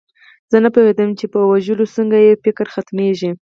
زه 0.51 0.57
نه 0.63 0.69
پوهېدم 0.73 1.09
چې 1.19 1.25
په 1.33 1.39
وژلو 1.51 1.85
څنګه 1.95 2.17
یو 2.19 2.41
فکر 2.45 2.65
ختمیږي 2.75 3.31